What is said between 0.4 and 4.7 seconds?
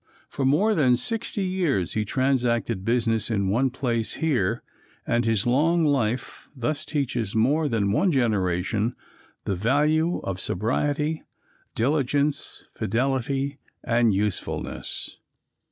more than sixty years he transacted business in one place here,